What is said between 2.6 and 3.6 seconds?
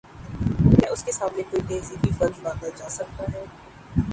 جا سکتا ہے؟